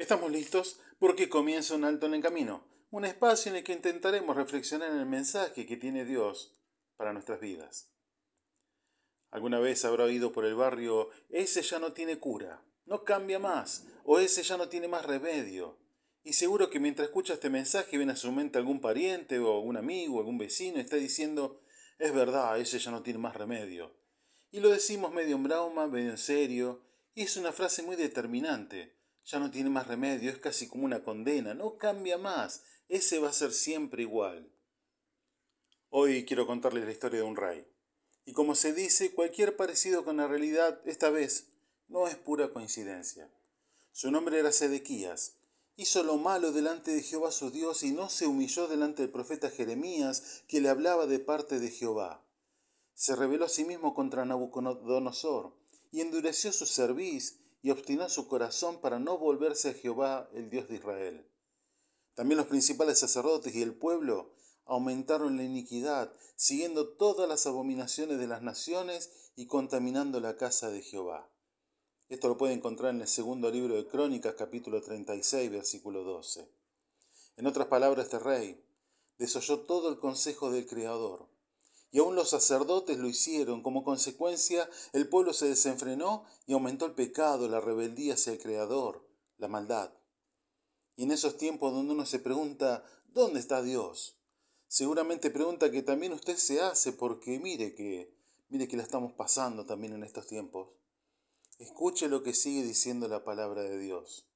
[0.00, 4.34] Estamos listos porque comienza un alto en el camino, un espacio en el que intentaremos
[4.34, 6.58] reflexionar en el mensaje que tiene Dios
[6.96, 7.92] para nuestras vidas.
[9.30, 13.88] Alguna vez habrá oído por el barrio, ese ya no tiene cura, no cambia más,
[14.04, 15.76] o ese ya no tiene más remedio.
[16.22, 19.76] Y seguro que mientras escucha este mensaje viene a su mente algún pariente o algún
[19.76, 21.60] amigo, algún vecino y está diciendo,
[21.98, 23.94] es verdad, ese ya no tiene más remedio.
[24.50, 28.98] Y lo decimos medio en broma, medio en serio, y es una frase muy determinante
[29.30, 33.30] ya no tiene más remedio, es casi como una condena, no cambia más, ese va
[33.30, 34.52] a ser siempre igual.
[35.88, 37.66] Hoy quiero contarles la historia de un rey.
[38.24, 41.48] Y como se dice, cualquier parecido con la realidad, esta vez,
[41.88, 43.30] no es pura coincidencia.
[43.92, 45.36] Su nombre era Sedequías.
[45.76, 49.50] Hizo lo malo delante de Jehová su Dios y no se humilló delante del profeta
[49.50, 52.24] Jeremías, que le hablaba de parte de Jehová.
[52.94, 55.56] Se rebeló a sí mismo contra Nabucodonosor
[55.90, 60.68] y endureció su cerviz y obstinó su corazón para no volverse a Jehová, el Dios
[60.68, 61.26] de Israel.
[62.14, 68.26] También los principales sacerdotes y el pueblo aumentaron la iniquidad, siguiendo todas las abominaciones de
[68.26, 71.30] las naciones y contaminando la casa de Jehová.
[72.08, 76.48] Esto lo puede encontrar en el segundo libro de Crónicas, capítulo 36, versículo 12.
[77.36, 78.64] En otras palabras, este rey
[79.18, 81.28] desoyó todo el consejo del Creador
[81.92, 83.62] y aún los sacerdotes lo hicieron.
[83.62, 89.06] Como consecuencia, el pueblo se desenfrenó y aumentó el pecado, la rebeldía hacia el Creador,
[89.38, 89.92] la maldad.
[90.96, 94.16] Y en esos tiempos donde uno se pregunta, ¿dónde está Dios?
[94.68, 98.14] Seguramente pregunta que también usted se hace porque mire que,
[98.48, 100.68] mire que la estamos pasando también en estos tiempos.
[101.58, 104.26] Escuche lo que sigue diciendo la palabra de Dios.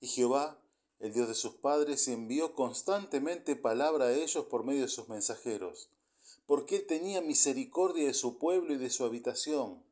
[0.00, 0.60] Y Jehová,
[0.98, 5.90] el Dios de sus padres, envió constantemente palabra a ellos por medio de sus mensajeros
[6.46, 9.84] porque él tenía misericordia de su pueblo y de su habitación.